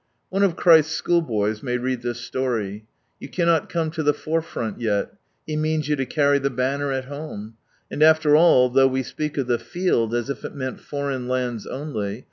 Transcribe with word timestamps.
One 0.29 0.41
of 0.41 0.55
Christ's 0.55 0.95
schoolboys 0.95 1.61
may 1.61 1.77
read 1.77 2.01
this 2.01 2.19
story. 2.21 2.87
You 3.19 3.29
cannot 3.29 3.69
come 3.69 3.91
to 3.91 4.01
the 4.01 4.15
forefront 4.15 4.79
yet. 4.79 5.11
He 5.45 5.55
means 5.55 5.89
you 5.89 5.95
to 5.95 6.07
carry 6.07 6.39
the 6.39 6.49
banner 6.49 6.91
at 6.91 7.05
home, 7.05 7.53
And 7.91 8.01
after 8.01 8.35
all, 8.35 8.71
though 8.71 8.87
we 8.87 9.03
speak 9.03 9.37
of" 9.37 9.45
the 9.45 9.59
field" 9.59 10.15
as 10.15 10.27
if 10.27 10.43
it 10.43 10.55
meant 10.55 10.79
foreign 10.79 11.27
lands 11.27 11.67
only. 11.67 12.19